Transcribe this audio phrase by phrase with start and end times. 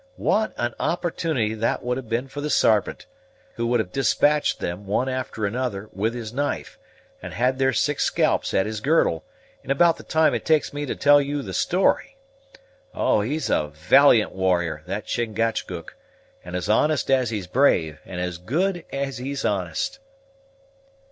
[0.17, 3.05] What an opportunity that would have been for the Sarpent,
[3.53, 6.79] who would have despatched them, one after another, with his knife,
[7.21, 9.23] and had their six scalps at his girdle,
[9.63, 12.17] in about the time it takes me to tell you the story.
[12.95, 15.95] Oh, he's a valiant warrior, that Chingachgook,
[16.43, 19.99] and as honest as he's brave, and as good as he's honest!"